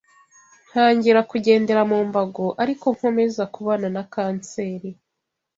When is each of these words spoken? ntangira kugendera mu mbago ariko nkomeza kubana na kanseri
ntangira 0.69 1.19
kugendera 1.31 1.81
mu 1.91 1.99
mbago 2.07 2.45
ariko 2.63 2.85
nkomeza 2.95 3.43
kubana 3.53 3.87
na 3.95 4.03
kanseri 4.13 4.89